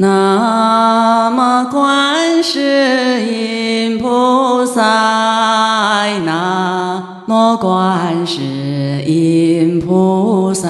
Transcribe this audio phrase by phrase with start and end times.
[0.00, 4.80] 南无观世音菩萨，
[6.24, 10.68] 南无观世音菩萨。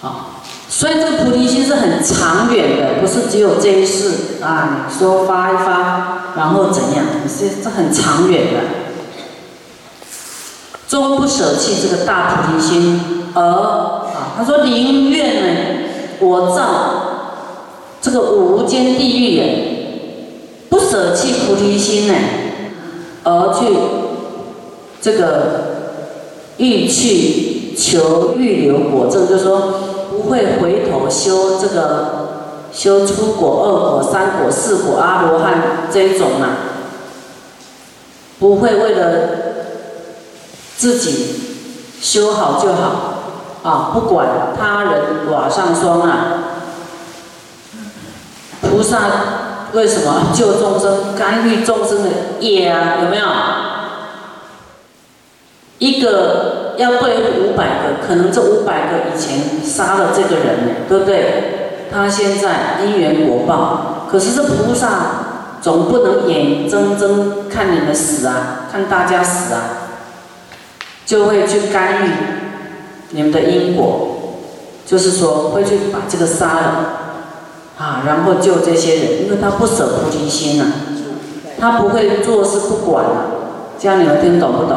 [0.00, 7.04] 好，所以这个菩提心是很长远的，不是只有这一世啊，你说发一发，然后怎样？
[7.28, 8.60] 是这很长远的，
[10.88, 13.00] 终不舍弃这个大菩提心，
[13.34, 15.48] 而啊，他说宁愿呢，
[16.20, 17.08] 我造。
[18.02, 19.48] 这个无间地狱人
[20.70, 22.14] 不舍弃菩提心呢，
[23.24, 23.76] 而去
[25.02, 25.26] 这个
[26.56, 29.74] 欲去求欲留果证，就是说
[30.10, 36.56] 不会回头修这个修出果、二果、三果、四果阿罗汉这一种啊，
[38.38, 39.28] 不会为了
[40.76, 41.26] 自己
[42.00, 43.14] 修好就好
[43.62, 44.26] 啊，不管
[44.58, 46.44] 他人瓦上霜啊。
[48.80, 48.98] 菩萨
[49.74, 52.08] 为什么救众生、干预众生的
[52.40, 52.96] 业啊？
[53.02, 53.26] 有没有？
[55.78, 61.88] 一个要对付五百个，可能这五百个以前杀了这个人，对不对？
[61.92, 69.60] 他现在因缘果报，可是这菩萨总不能眼睁睁看你们死啊，看大家死啊，
[71.04, 72.10] 就会去干预
[73.10, 74.38] 你们的因果，
[74.86, 76.96] 就是说会去把这个杀了。
[77.80, 80.66] 啊，然后救这些人，因为他不舍菩提心呐，
[81.58, 83.24] 他不会做事不管啊，
[83.78, 84.76] 这样你们听懂不懂？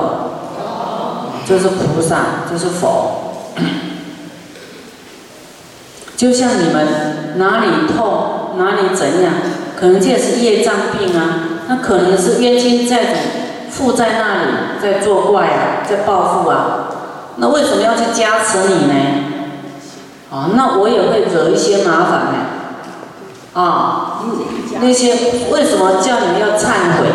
[1.46, 3.34] 就是菩萨，就是佛，
[6.16, 9.34] 就像你们哪里痛，哪里怎样，
[9.78, 13.20] 可能这也是业障病啊，那可能是冤亲债主
[13.70, 16.88] 附在那里在作怪啊，在报复啊，
[17.36, 18.94] 那为什么要去加持你呢？
[20.31, 22.53] 啊，那我也会惹一些麻烦呢。
[23.54, 24.23] 啊，
[24.82, 25.14] 那些
[25.52, 27.08] 为什么叫你们要忏悔？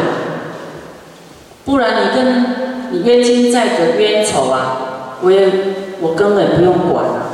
[1.65, 5.53] 不然你跟你冤亲债主冤仇啊，我也
[6.01, 7.27] 我根本不用管了，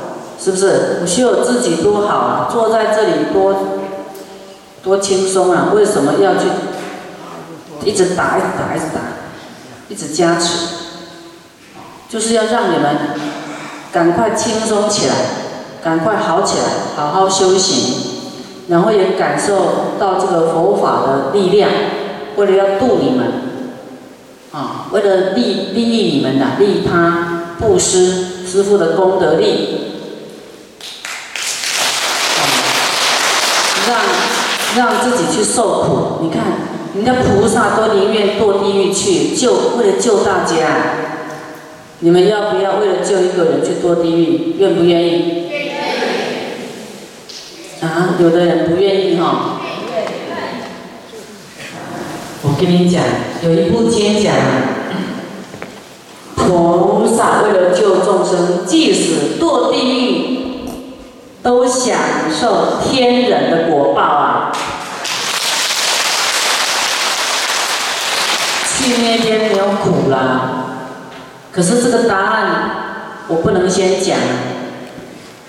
[0.43, 0.99] 是不是？
[1.03, 3.55] 我修我自己多好啊，坐在这里多
[4.83, 6.49] 多轻松啊，为什么要去
[7.85, 9.01] 一直打一直打一直打，
[9.89, 10.69] 一直加持？
[12.09, 12.97] 就是要让你们
[13.93, 15.15] 赶快轻松起来，
[15.83, 16.65] 赶快好起来，
[16.97, 18.14] 好好修行。
[18.69, 21.71] 然后也感受到这个佛法的力量，
[22.37, 23.33] 为了要度你们，
[24.53, 29.81] 啊，为了利利益你们的利他布施师傅的功德力，
[33.87, 33.99] 让
[34.77, 36.23] 让自己去受苦。
[36.23, 36.43] 你看，
[36.95, 40.57] 人家菩萨都宁愿堕地狱去救，为了救大家。
[42.01, 44.57] 你们要不要为了救一个人去堕地狱？
[44.59, 45.44] 愿不愿意？
[47.95, 49.61] 啊，有的人不愿意哈。
[52.43, 53.05] 我跟你讲，
[53.45, 54.35] 有一部经讲，
[56.35, 60.67] 菩萨为了救众生，即使堕地狱，
[61.41, 61.97] 都享
[62.29, 64.53] 受天人的果报啊。
[68.77, 70.67] 去那边没有苦了，
[71.53, 72.71] 可是这个答案
[73.29, 74.19] 我不能先讲，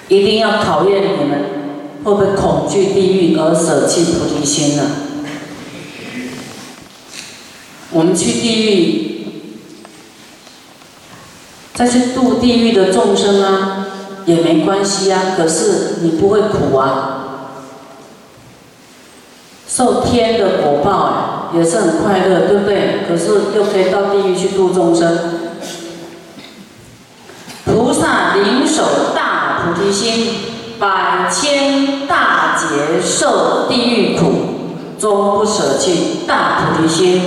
[0.09, 1.64] 一定要考验你们。
[2.05, 4.83] 会不会恐惧地狱而舍弃菩提心呢？
[7.89, 9.27] 我们去地狱，
[11.73, 13.87] 再去度地狱的众生啊，
[14.27, 15.33] 也没关系啊。
[15.35, 17.63] 可是你不会苦啊，
[19.67, 22.99] 受天的果报啊，也是很快乐，对不对？
[23.07, 25.17] 可是又可以到地狱去度众生。
[27.63, 30.53] 菩萨领守大菩提心。
[30.79, 34.31] 百千大劫受地狱苦，
[34.99, 37.21] 终不舍弃大菩提心，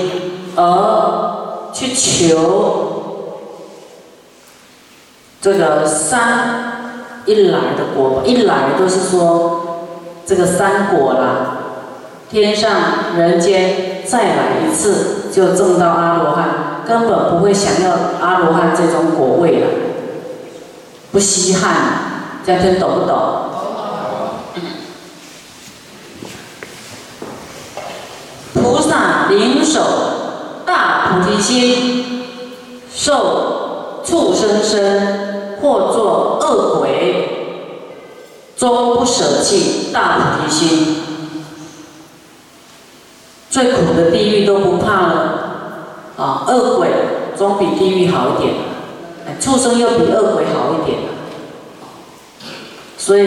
[0.56, 3.38] 而去求
[5.41, 9.87] 这个三一来的果，一来都是说
[10.26, 11.58] 这个三果啦，
[12.31, 12.70] 天上
[13.17, 19.67] 人间再来一次就证到阿罗汉，根本不会想要阿罗汉这种果位了，
[21.12, 22.07] 不稀罕。
[22.56, 23.45] 家懂不懂？
[28.55, 29.81] 菩萨领守
[30.65, 32.25] 大菩提心，
[32.95, 37.29] 受畜生身或作恶鬼，
[38.56, 40.97] 终不舍弃大菩提心。
[43.50, 45.15] 最苦的地狱都不怕了
[46.17, 46.45] 啊！
[46.47, 46.89] 恶鬼
[47.37, 48.55] 总比地狱好一点，
[49.41, 50.99] 畜生又比恶鬼好一点。
[53.08, 53.25] 所以，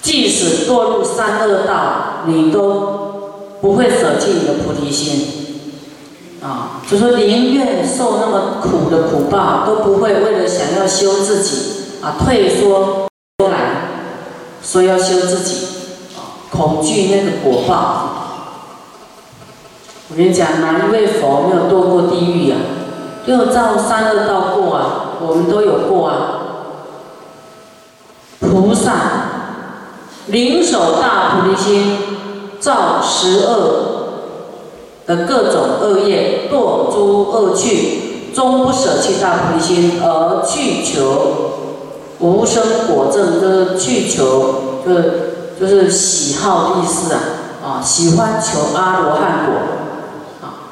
[0.00, 5.28] 即使堕入三恶道，你都不会舍弃你的菩提心，
[6.42, 13.90] 啊，就说宁愿受那么苦的苦报，都不会为了想要修自己啊退缩出来，
[14.62, 15.66] 说要修自己，
[16.16, 18.14] 啊，恐惧那个果报。
[20.08, 22.56] 我跟你讲，哪一位佛没有堕过地狱呀？
[23.26, 26.36] 六造三恶道过啊，我们都有过啊。
[28.40, 28.92] 菩萨
[30.26, 31.98] 灵手大菩提心，
[32.60, 33.84] 造十恶
[35.06, 41.50] 的各种恶业，堕诸恶趣，终不舍弃大菩提心，而去求
[42.20, 45.12] 无生果证，就是去求，就是
[45.58, 47.20] 就是喜好意思啊，
[47.64, 49.54] 啊，喜欢求阿罗汉果，
[50.42, 50.70] 啊，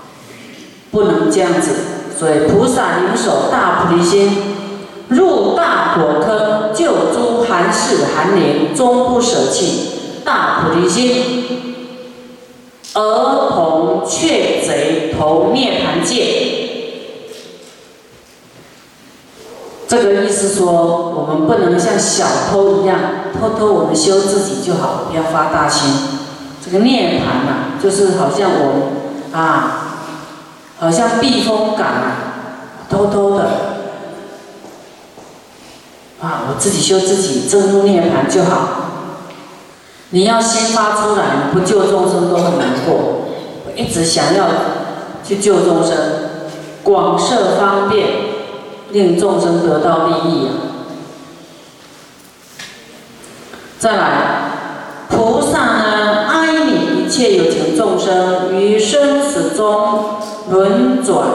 [0.93, 1.71] 不能这样子，
[2.17, 4.46] 所以菩萨灵手大菩提心。
[5.09, 11.45] 入大火坑，救诸寒士寒灵，终不舍弃大菩提心。
[12.95, 16.55] 儿童却贼投涅盘界。
[19.87, 22.99] 这个意思说，我们不能像小偷一样
[23.39, 25.93] 偷偷我们修自己就好，不要发大心。
[26.65, 30.01] 这个涅盘呐，就是好像我啊，
[30.81, 32.17] 好像避风港啊，
[32.91, 33.76] 偷偷的。
[36.21, 36.49] 啊！
[36.49, 38.85] 我自己修自己，正入涅盘就好。
[40.11, 43.27] 你要心发出来，你不救众生都很难过。
[43.67, 44.47] 我一直想要
[45.23, 45.97] 去救众生，
[46.83, 48.09] 广设方便，
[48.91, 50.53] 令众生得到利益啊！
[53.79, 54.51] 再来，
[55.11, 60.17] 菩萨呢，哀悯一切有情众生于生死中
[60.51, 61.29] 轮转，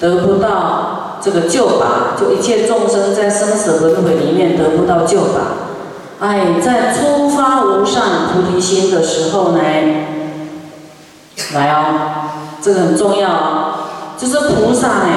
[0.00, 1.02] 得不到。
[1.18, 5.40] 这个救拔，就一切众生在生死轮回里面得不到救拔。
[6.20, 9.58] 哎，在初发无上菩提心的时候呢，
[11.54, 12.28] 来哦，
[12.62, 13.72] 这个很重要哦，
[14.16, 15.08] 就是菩萨呢，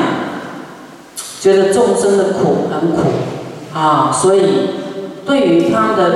[1.39, 3.01] 觉得众生的苦很苦
[3.77, 4.69] 啊，所以
[5.27, 6.11] 对于他的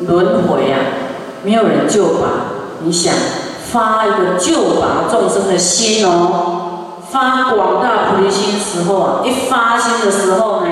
[0.00, 0.80] 轮回啊，
[1.44, 2.28] 没有人救拔，
[2.82, 3.14] 你想
[3.70, 6.61] 发一个救拔众生的心哦。
[7.12, 10.68] 发广大菩提心时候啊，一发心的时候呢，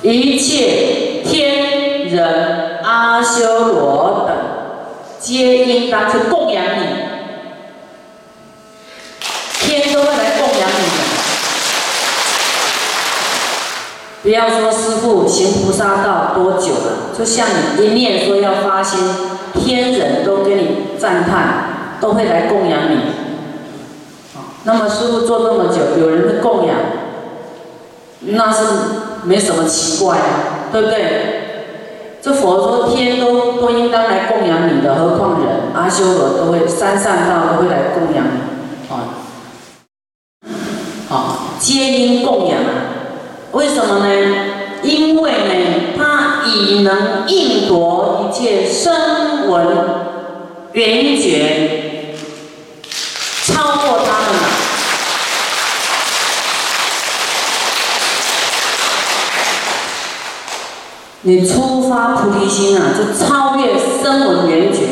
[0.00, 4.34] 一切天人阿修罗等，
[5.20, 6.86] 皆应当去供养你，
[9.60, 11.02] 天都会来供养你的。
[14.22, 17.46] 不要说师父行菩萨道多久了，就像
[17.76, 18.98] 你一念说要发心，
[19.52, 23.20] 天人都给你赞叹，都会来供养你。
[24.64, 26.76] 那么师傅做那么久，有人的供养，
[28.20, 28.64] 那是
[29.24, 31.38] 没什么奇怪啊，对不对？
[32.22, 38.38] 这佛说天都都应当来供养你的，何况人阿修罗都会三善道都会来供养你，
[38.88, 39.18] 啊，
[41.08, 42.70] 好，皆因供养啊？
[43.50, 44.14] 为什么呢？
[44.84, 49.66] 因为呢，他已能应夺一切声闻
[50.72, 52.14] 缘觉，
[53.44, 54.48] 超过他们了。
[61.24, 64.88] 你初发菩提心啊，就超越声闻缘觉，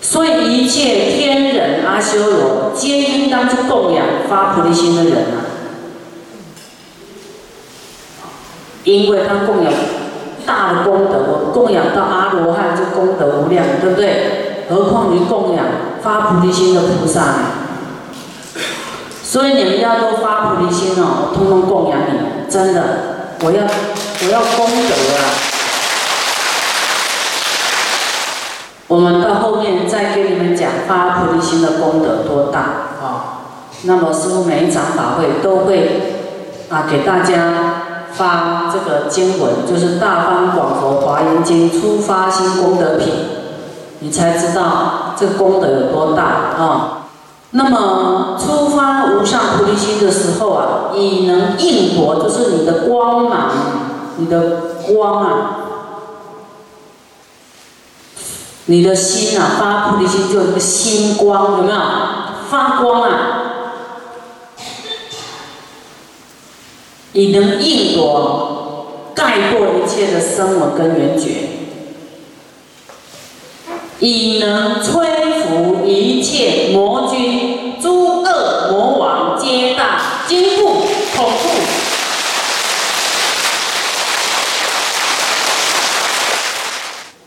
[0.00, 5.46] 所以一切天人阿修罗皆应当去供养发菩提心的人啊，
[8.82, 9.72] 因为他供养
[10.44, 14.64] 大的功德，供养到阿罗汉就功德无量，对不对？
[14.68, 15.64] 何况于供养
[16.02, 17.38] 发菩提心的菩萨呢？
[19.22, 23.15] 所以你们要多发菩提心哦，我通通供养你，真的。
[23.40, 25.24] 我要我要功德啊！
[28.88, 32.60] 我们到后面再给你们讲发菩提心的功德多大
[33.02, 33.42] 啊！
[33.82, 36.30] 那么师父每一场法会都会
[36.70, 43.12] 啊给大家发这个经文，就是《大方广佛华严经》初发心功德品，
[43.98, 47.05] 你才知道这功德有多大啊！
[47.50, 53.50] 那么出发无上菩提心的时候啊，以能应佛，就是你的光芒，
[54.16, 55.56] 你的光啊，
[58.66, 61.78] 你的心啊，发菩提心就一个心光，有没有？
[62.50, 63.10] 发光啊！
[67.12, 71.48] 以能应佛，盖过一切的生我跟缘觉，
[74.00, 77.54] 以能摧伏一切魔君。
[77.80, 81.48] 诸恶魔王皆大惊怖恐怖，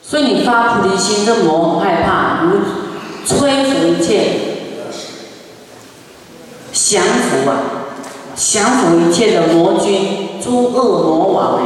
[0.10, 2.60] 所以你发菩提心，这魔害怕，你
[3.28, 4.32] 摧伏一切，
[6.74, 7.60] 降服啊，
[8.36, 11.64] 降服一切的魔君、诸恶魔王哎，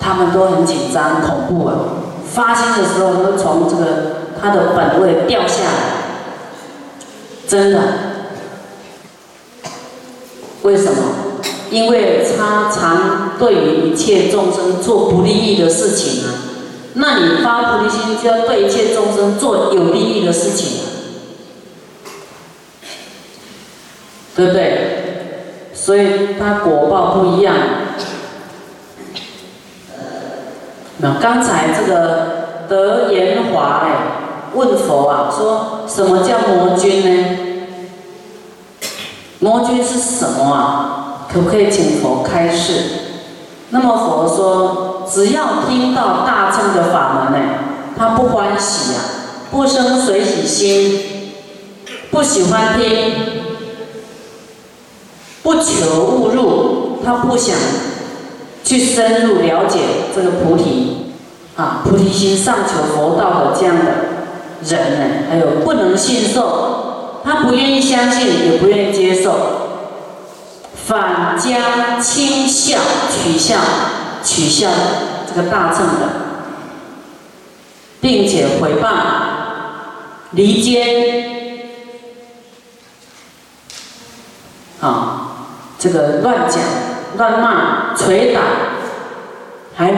[0.00, 1.74] 他们都很紧张、恐怖啊。
[2.34, 3.86] 发心的时候，都从这个
[4.42, 5.70] 他的本位掉下来，
[7.46, 7.80] 真的。
[10.62, 11.02] 为什么？
[11.70, 16.45] 因为他常对于一切众生做不利益的事情啊。
[16.98, 20.80] 那你发菩提心，就要对一切众生做有利益的事情，
[24.34, 25.70] 对不对？
[25.74, 27.54] 所以他果报不一样。
[30.98, 33.90] 那刚才这个德言华哎
[34.54, 37.36] 问佛啊，说什么叫魔君呢？
[39.38, 41.26] 魔君是什么啊？
[41.30, 42.72] 可不可以请佛开示？
[43.68, 47.48] 那么佛说，只要听到大乘的法门呢，
[47.96, 49.00] 他不欢喜呀，
[49.50, 51.00] 不生随喜心，
[52.10, 53.14] 不喜欢听，
[55.42, 57.54] 不求误入，他不想。
[58.64, 59.78] 去深入了解
[60.12, 61.12] 这个菩提，
[61.54, 63.92] 啊，菩提心上求佛道的这样的
[64.64, 69.32] 人呢，还有不能信受，他不愿意相信，也不愿意接受，
[70.74, 73.54] 反将轻笑取笑
[74.26, 74.68] 取笑
[75.26, 76.10] 这个大乘的，
[78.00, 78.88] 并且毁谤
[80.32, 81.62] 离间，
[84.80, 85.46] 啊，
[85.78, 86.60] 这个乱讲。
[87.16, 88.42] 乱骂、捶打，
[89.74, 89.94] 还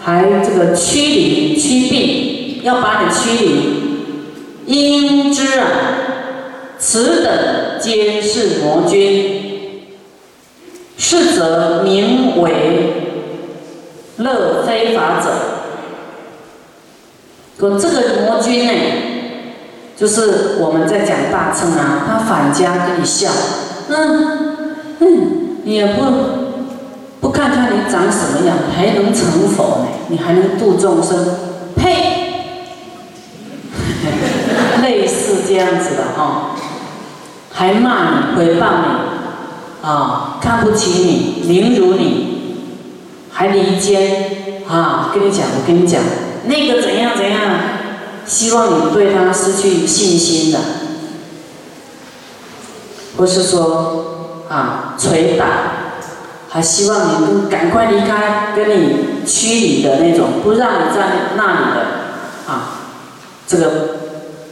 [0.00, 3.78] 还这个驱离、驱病，要把你驱离。
[4.66, 5.66] 应知啊，
[6.78, 9.88] 此等皆是魔君，
[10.96, 13.07] 是则名为
[14.18, 15.30] 乐非法者。
[17.58, 18.72] 说这个魔君呢，
[19.96, 23.30] 就是我们在讲大乘啊，他反家跟你笑，
[23.88, 24.66] 嗯
[25.00, 25.34] 嗯。
[25.64, 26.02] 也不
[27.20, 29.88] 不看看你长什么样，还能成佛呢？
[30.08, 31.36] 你还能度众生？
[31.76, 32.14] 呸！
[34.80, 36.52] 类似这样子的哈，
[37.52, 42.37] 还骂你、诽谤你，啊，看不起你、凌辱你，
[43.38, 45.12] 还离间啊！
[45.14, 46.02] 跟你讲，我跟你讲，
[46.46, 47.40] 那个怎样怎样，
[48.26, 50.58] 希望你对他失去信心的，
[53.16, 54.16] 不是说。
[54.48, 55.44] 啊，捶打，
[56.48, 61.80] 还希望你能赶快离开，跟你驱离的那种，不让你在那里的，
[62.50, 62.80] 啊，
[63.46, 63.70] 这个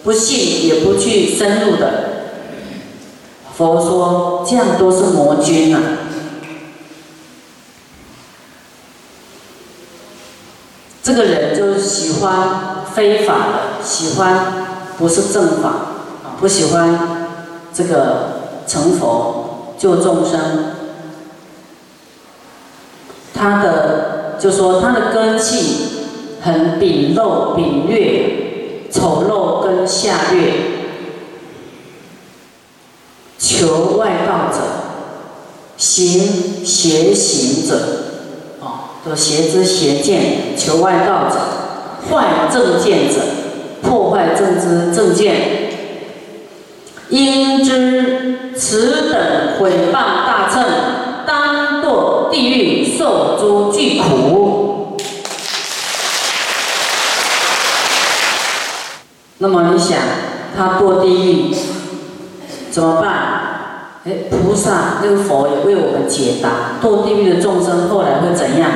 [0.05, 2.37] 不信也不去深入的。
[3.57, 5.81] 佛说这样都是魔君啊。
[11.07, 14.67] 这个人就喜欢非法的，喜欢
[14.99, 15.73] 不是正法，
[16.41, 16.99] 不喜欢
[17.73, 19.75] 这个成佛。
[19.79, 20.41] 救众生，
[23.33, 26.09] 他的就说他的根气
[26.41, 30.55] 很鄙陋鄙劣，丑陋跟下劣，
[33.39, 34.59] 求外道者，
[35.77, 37.79] 行邪行者，
[39.07, 41.39] 哦，都邪知邪见，求外道者，
[42.11, 43.21] 坏正见者，
[43.83, 45.37] 破坏正知正见，
[47.11, 48.53] 应知。
[48.57, 50.65] 此等毁谤大乘，
[51.27, 54.97] 当堕地狱，受诸巨苦。
[59.37, 59.99] 那么你想，
[60.57, 61.55] 他堕地狱
[62.71, 63.13] 怎么办？
[64.07, 68.71] 哎，菩萨那个佛也为我们解答，堕地狱的众生后来会怎样？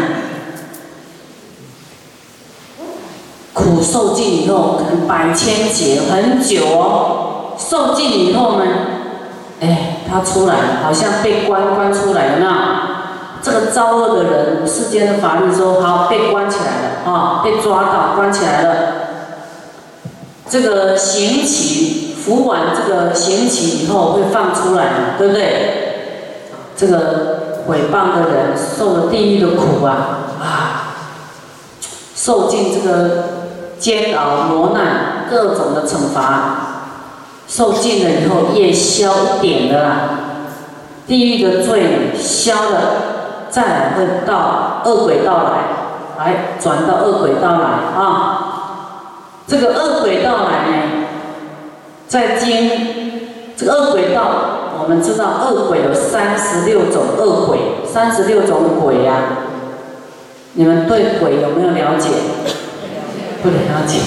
[3.70, 7.54] 苦受尽以后，可能百千劫很久哦。
[7.56, 8.64] 受尽以后呢？
[9.60, 18.92] 哎，他出来了，好像被关关出来了那这个造恶的人，世间的法律说好被关起来了啊，被抓到关起来了。
[20.48, 26.16] 这个刑期服完这个刑期以后会放出来嘛，对不对？
[26.76, 30.94] 这个毁谤的人受了地狱的苦啊啊，
[32.14, 33.39] 受尽这个
[33.80, 36.66] 煎熬磨难各种的惩罚。
[37.48, 39.90] 受尽了以后，业消一点的啦，
[41.08, 42.78] 地狱的罪消了，
[43.50, 47.66] 再来会到恶鬼道来，来转到恶鬼道来
[48.00, 48.36] 啊。
[49.48, 51.06] 这个恶鬼道来呢，
[52.06, 52.70] 在经
[53.56, 54.22] 这个恶鬼道，
[54.80, 59.14] 我们知道恶鬼有三十六种恶鬼，三十六种鬼呀。
[60.52, 62.10] 你们对鬼有没有了解？
[63.42, 63.98] 不了解。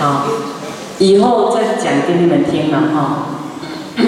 [0.00, 0.26] 好，
[0.98, 3.26] 以后再讲给你们听了哈。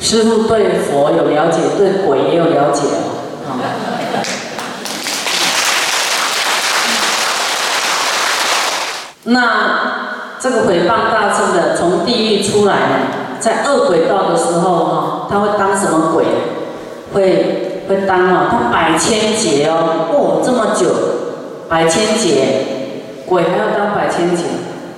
[0.00, 3.14] 师傅对佛有了解，对鬼也有了解哦。
[3.46, 3.56] 好。
[9.26, 12.96] 那这个毁谤大乘的，从地狱出来呢，
[13.40, 16.26] 在恶鬼道的时候哈，他会当什么鬼？
[17.14, 20.90] 会会当哦，他百千劫哦，哦这么久，
[21.68, 24.44] 百千劫，鬼还要当百千劫，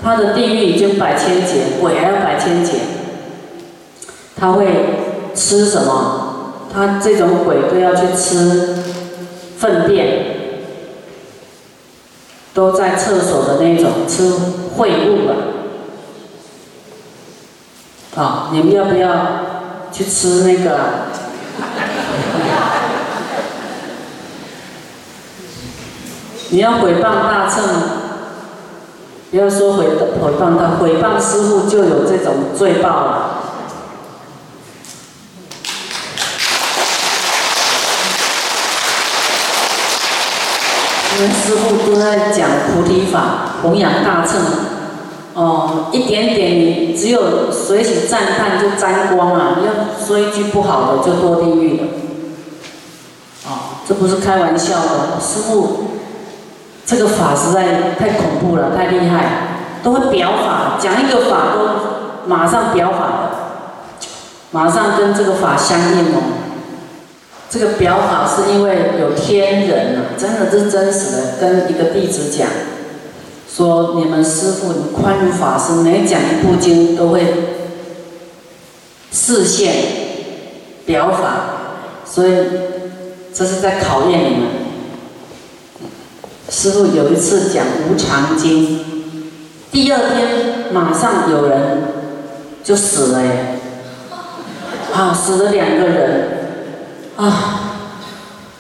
[0.02, 2.72] 他的地狱已经百千劫，鬼还要百千劫，
[4.34, 4.66] 他会
[5.34, 6.52] 吃什么？
[6.72, 8.76] 他这种鬼都要去吃
[9.58, 10.06] 粪便，
[12.52, 14.32] 都在厕所的那种吃
[14.76, 15.34] 秽物了。
[18.14, 19.08] 好，你们要不要
[19.92, 21.06] 去吃那个？
[26.48, 27.64] 你要毁谤大乘，
[29.30, 33.42] 不要说毁毁谤他，毁谤师傅就有这种罪报了。
[41.18, 44.40] 因为师傅都在讲菩提法，弘扬大乘，
[45.34, 49.72] 哦，一点点你只有随喜赞叹就沾光了，你要
[50.06, 51.86] 说一句不好的就堕地狱了。
[53.46, 55.82] 哦，这不是开玩笑的，师傅。
[56.86, 63.30] 这个法实在太恐怖了，太厉害，都会表法，讲一个法都马上表法的，
[64.52, 66.22] 马上跟这个法相应哦。
[67.50, 72.46] 这个表法是因为有天人啊，真的是真实的，跟一个弟子讲，
[73.52, 77.34] 说你们师父宽如法师，每讲一部经都会
[79.10, 79.74] 视现
[80.84, 81.26] 表法，
[82.04, 82.30] 所以
[83.34, 84.65] 这是在考验你们。
[86.48, 88.80] 师傅有一次讲无常经，
[89.72, 91.82] 第二天马上有人
[92.62, 93.58] 就死了耶！
[94.94, 96.28] 啊，死了两个人
[97.16, 97.62] 啊！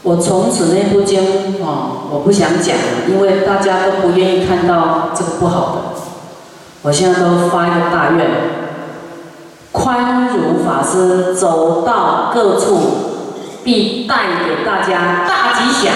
[0.02, 6.00] 我从此那部经啊，我不想讲了，因为大家都不愿意看到这个不好的。
[6.82, 8.28] 我现在都发一个大愿，
[9.70, 12.80] 宽如法师走到各处，
[13.62, 15.94] 必带给大家大吉祥。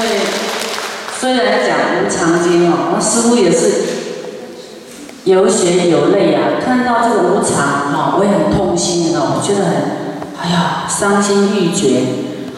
[0.00, 0.18] 对
[1.18, 3.82] 虽然讲无常经哦，我师傅也是
[5.24, 6.60] 有血有泪啊。
[6.64, 9.74] 看到这个无常哈，我也很痛心的，我觉得很，
[10.40, 12.00] 哎呀，伤心欲绝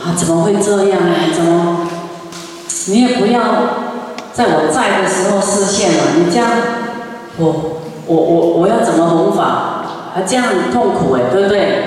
[0.02, 0.14] 啊！
[0.16, 1.14] 怎么会这样呢？
[1.34, 1.88] 怎么？
[2.88, 3.40] 你也不要
[4.32, 6.50] 在我在的时候视线了，你这样，
[7.36, 9.84] 我我我我要怎么弘法？
[10.14, 11.84] 还这样痛苦哎，对不对？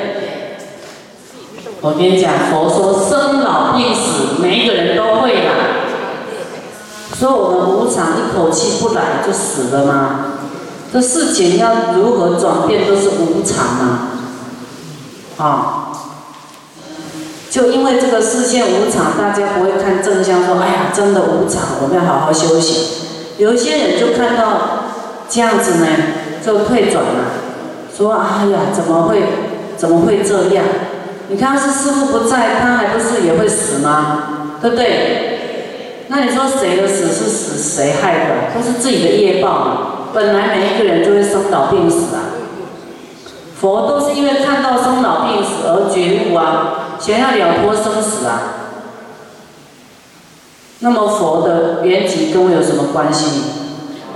[1.81, 5.49] 我跟你讲，佛说生老病死，每一个人都会的。
[7.21, 10.19] 说我们无常，一口气不来就死了吗？
[10.91, 14.09] 这事情要如何转变，都是无常啊！
[15.37, 15.93] 啊，
[17.51, 22.87] 就因为这个视线无常，大家不会看正向，说哎呀，真的无常，我们要好好休息。
[23.37, 24.85] 有一些人就看到
[25.29, 25.85] 这样子呢，
[26.43, 27.25] 就退转了，
[27.95, 29.21] 说哎呀，怎么会，
[29.77, 30.65] 怎么会这样？
[31.29, 34.57] 你看，是师傅不在，他还不是也会死吗？
[34.59, 35.37] 对不对？
[36.13, 38.53] 那你说谁的死是死谁害的？
[38.53, 39.87] 都是自己的业报嘛。
[40.13, 42.35] 本来每一个人就会生老病死啊。
[43.57, 48.41] 佛都是因为看到生老病死而觉悟啊，想要了脱生死啊。
[50.79, 53.43] 那么佛的缘起跟我有什么关系？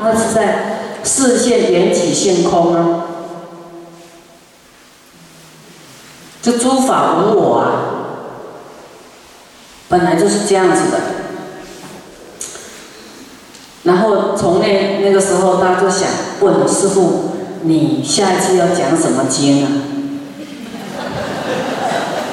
[0.02, 3.06] 他是在视现缘起现空啊。
[6.42, 7.72] 这诸法无我啊，
[9.88, 11.15] 本来就是这样子的。
[13.86, 16.10] 然后从那那个时候，大家就想
[16.42, 17.32] 问师傅
[17.64, 19.72] ：“你下一次要讲什么经啊？”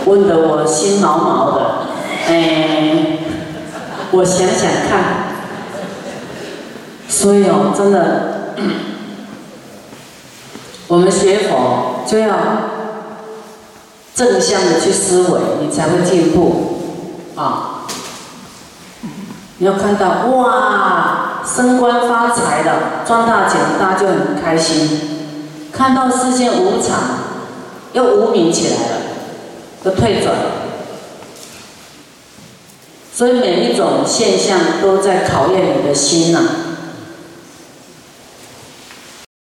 [0.05, 1.87] 问得我心毛毛的。
[2.27, 3.19] 哎，
[4.11, 5.23] 我想想看。
[7.09, 8.55] 所以哦，真的，
[10.89, 12.29] 我们学佛就要。
[14.15, 16.83] 正向的去思维，你才会进步
[17.35, 17.87] 啊！
[19.57, 25.01] 你要看到哇，升官发财了，赚大钱，大家就很开心。
[25.73, 26.99] 看到世间无常，
[27.93, 28.97] 又无名起来了，
[29.85, 30.35] 又退转。
[33.15, 36.41] 所以每一种现象都在考验你的心呐。